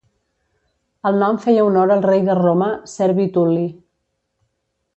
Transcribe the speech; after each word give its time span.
El 1.09 1.19
nom 1.23 1.37
feia 1.43 1.67
honor 1.67 1.93
al 1.97 2.01
rei 2.07 2.23
de 2.31 2.37
Roma 2.39 2.71
Servi 2.95 3.29
Tul·li. 3.37 3.69